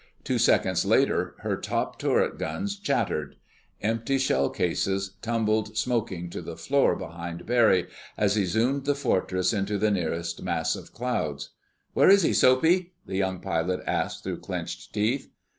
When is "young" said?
13.17-13.41